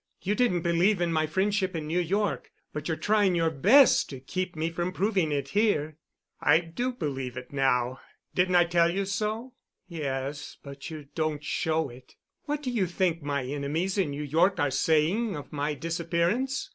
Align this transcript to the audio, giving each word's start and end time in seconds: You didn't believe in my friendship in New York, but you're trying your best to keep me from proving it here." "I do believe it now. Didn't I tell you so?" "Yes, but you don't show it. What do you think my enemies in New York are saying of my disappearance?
You 0.23 0.33
didn't 0.33 0.63
believe 0.63 0.99
in 0.99 1.13
my 1.13 1.27
friendship 1.27 1.75
in 1.75 1.85
New 1.85 1.99
York, 1.99 2.51
but 2.73 2.87
you're 2.87 2.97
trying 2.97 3.35
your 3.35 3.51
best 3.51 4.09
to 4.09 4.19
keep 4.19 4.55
me 4.55 4.71
from 4.71 4.91
proving 4.93 5.31
it 5.31 5.49
here." 5.49 5.97
"I 6.39 6.57
do 6.59 6.91
believe 6.91 7.37
it 7.37 7.53
now. 7.53 7.99
Didn't 8.33 8.55
I 8.55 8.63
tell 8.65 8.91
you 8.91 9.05
so?" 9.05 9.53
"Yes, 9.87 10.57
but 10.63 10.89
you 10.89 11.09
don't 11.13 11.43
show 11.43 11.89
it. 11.89 12.15
What 12.45 12.63
do 12.63 12.71
you 12.71 12.87
think 12.87 13.21
my 13.21 13.43
enemies 13.43 13.95
in 13.99 14.09
New 14.09 14.23
York 14.23 14.59
are 14.59 14.71
saying 14.71 15.35
of 15.35 15.53
my 15.53 15.75
disappearance? 15.75 16.69